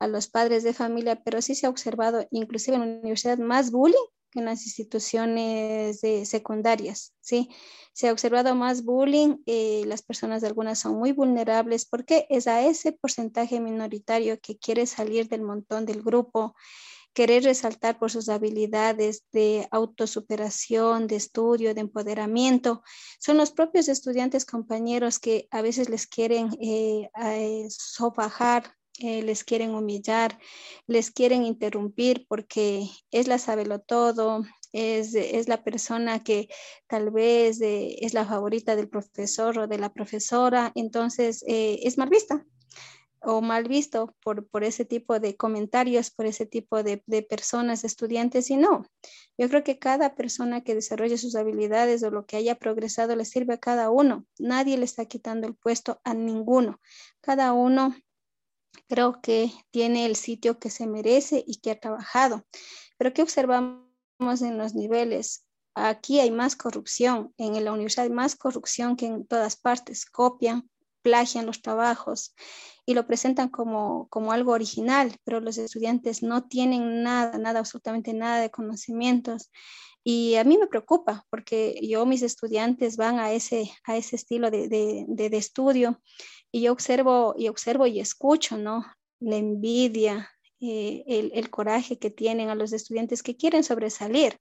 [0.00, 3.70] a los padres de familia, pero sí se ha observado, inclusive en la universidad, más
[3.70, 3.94] bullying
[4.32, 7.50] que en las instituciones secundarias, ¿sí?
[7.92, 12.48] Se ha observado más bullying, eh, las personas de algunas son muy vulnerables porque es
[12.48, 16.56] a ese porcentaje minoritario que quiere salir del montón del grupo,
[17.16, 22.82] querer resaltar por sus habilidades de autosuperación, de estudio, de empoderamiento.
[23.18, 27.68] Son los propios estudiantes compañeros que a veces les quieren eh, eh
[28.98, 30.38] eh, les quieren humillar,
[30.86, 34.42] les quieren interrumpir porque es la sabelo todo,
[34.72, 36.48] es, es, la persona que
[36.86, 42.10] tal vez eh, es la favorita del profesor o de la profesora, entonces es mal
[42.10, 42.44] vista
[43.26, 46.98] o mal visto por, por ese tipo de comentarios, por ese tipo de,
[47.28, 48.86] personas, estudiantes, y no.
[49.36, 53.24] Yo creo que cada persona que desarrolle sus habilidades o lo que haya progresado le
[53.24, 54.24] sirve a cada uno.
[54.38, 56.80] Nadie le está quitando el puesto a ninguno.
[57.20, 57.96] Cada uno
[58.88, 62.46] creo que tiene el sitio que se merece y que ha trabajado.
[62.96, 63.82] Pero ¿qué observamos
[64.40, 65.44] en los niveles?
[65.74, 70.06] Aquí hay más corrupción, en la universidad hay más corrupción que en todas partes.
[70.06, 70.70] Copian,
[71.06, 72.34] plagian los trabajos
[72.84, 78.12] y lo presentan como, como algo original, pero los estudiantes no tienen nada, nada, absolutamente
[78.12, 79.52] nada de conocimientos.
[80.02, 84.50] Y a mí me preocupa porque yo, mis estudiantes van a ese, a ese estilo
[84.50, 86.00] de, de, de, estudio
[86.50, 88.84] y yo observo y observo y escucho, ¿no?
[89.20, 90.28] La envidia,
[90.60, 94.38] eh, el, el, coraje que tienen a los estudiantes que quieren sobresalir.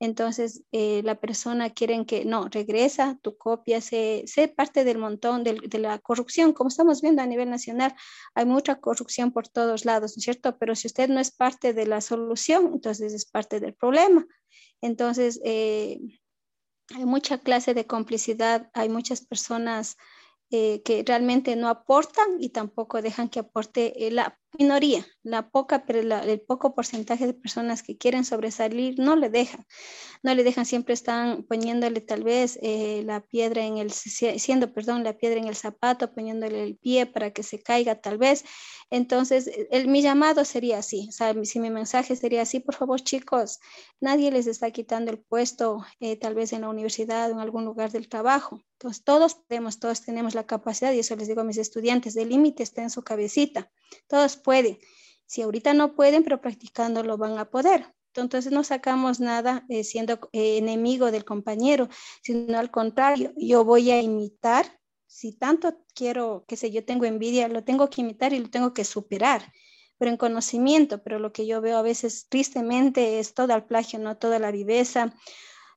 [0.00, 4.24] Entonces, eh, la persona quiere que no, regresa, tu copia, sé,
[4.56, 6.52] parte del montón de, de, la corrupción.
[6.52, 7.94] Como estamos viendo a nivel nacional,
[8.34, 10.58] hay mucha corrupción por todos lados, ¿no es cierto?
[10.58, 14.26] Pero si usted no es parte de la solución, entonces es parte del problema.
[14.80, 16.00] Entonces, eh,
[16.94, 19.96] hay mucha clase de complicidad, hay muchas personas
[20.50, 26.00] eh, que realmente no aportan y tampoco dejan que aporte la minoría, la poca, pero
[26.00, 29.64] el poco porcentaje de personas que quieren sobresalir no le dejan,
[30.22, 35.04] no le dejan, siempre están poniéndole tal vez eh, la piedra en el, siendo, perdón,
[35.04, 38.44] la piedra en el zapato, poniéndole el pie para que se caiga tal vez.
[38.90, 43.00] Entonces, el, mi llamado sería así, o sea, si mi mensaje sería así, por favor
[43.00, 43.60] chicos,
[44.00, 45.84] nadie les está quitando el puesto
[46.20, 48.60] tal vez en la universidad o en algún lugar del trabajo.
[48.74, 52.28] Entonces, todos podemos, todos tenemos la capacidad, y eso les digo a mis estudiantes, el
[52.28, 53.70] límite está en su cabecita.
[54.06, 54.78] Todos pueden.
[55.26, 57.94] Si ahorita no pueden, pero practicando lo van a poder.
[58.14, 61.88] Entonces no sacamos nada eh, siendo eh, enemigo del compañero,
[62.22, 64.80] sino al contrario, yo voy a imitar.
[65.06, 68.72] Si tanto quiero, que sé, yo tengo envidia, lo tengo que imitar y lo tengo
[68.72, 69.52] que superar,
[69.98, 73.98] pero en conocimiento, pero lo que yo veo a veces tristemente es todo el plagio,
[73.98, 75.14] no toda la viveza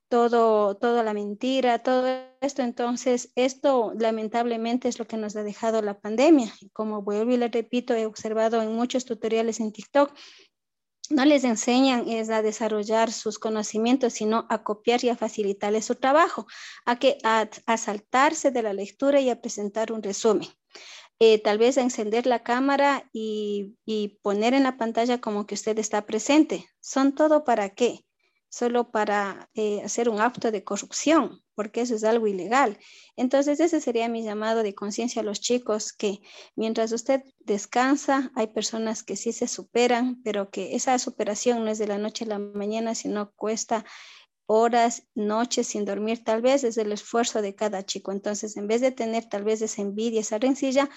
[0.08, 2.06] todo, toda la mentira, todo
[2.40, 2.62] esto.
[2.62, 6.52] Entonces, esto lamentablemente es lo que nos ha dejado la pandemia.
[6.72, 10.12] Como vuelvo y le repito, he observado en muchos tutoriales en TikTok,
[11.10, 15.94] no les enseñan es a desarrollar sus conocimientos, sino a copiar y a facilitarles su
[15.94, 16.46] trabajo,
[16.84, 17.48] a, que, a,
[17.78, 20.48] saltarse de la lectura y a presentar un resumen.
[21.18, 25.54] Eh, tal vez a encender la cámara y, y poner en la pantalla como que
[25.54, 26.66] usted está presente.
[26.80, 28.04] ¿Son todo para qué?
[28.48, 32.78] Solo para eh, hacer un acto de corrupción, porque eso es algo ilegal.
[33.16, 36.20] Entonces, ese sería mi llamado de conciencia a los chicos, que
[36.56, 41.78] mientras usted descansa, hay personas que sí se superan, pero que esa superación no es
[41.78, 43.84] de la noche a la mañana, sino cuesta
[44.46, 48.12] horas, noches sin dormir, tal vez es el esfuerzo de cada chico.
[48.12, 50.88] Entonces, en vez de tener tal vez esa envidia, esa rencilla,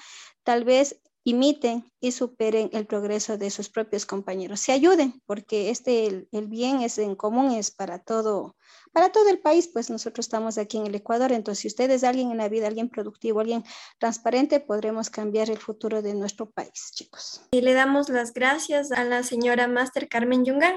[0.44, 4.60] tal vez imiten y superen el progreso de sus propios compañeros.
[4.60, 8.56] Se ayuden, porque este, el, el, bien es en común, es para todo,
[8.92, 12.04] para todo el país, pues nosotros estamos aquí en el Ecuador, entonces si usted es
[12.04, 13.64] alguien en la vida, alguien productivo, alguien
[14.00, 17.42] transparente, podremos cambiar el futuro de nuestro país, chicos.
[17.52, 20.76] Y le damos las gracias a la señora Máster Carmen Yungan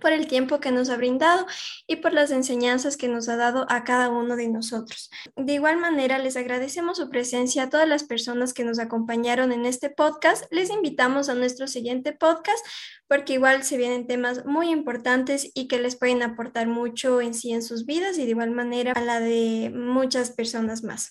[0.00, 1.46] por el tiempo que nos ha brindado
[1.86, 5.10] y por las enseñanzas que nos ha dado a cada uno de nosotros.
[5.36, 9.66] De igual manera, les agradecemos su presencia a todas las personas que nos acompañaron en
[9.66, 10.44] este podcast.
[10.50, 12.64] Les invitamos a nuestro siguiente podcast
[13.08, 17.52] porque igual se vienen temas muy importantes y que les pueden aportar mucho en sí
[17.52, 21.06] en sus vidas y de igual manera a la de muchas personas más.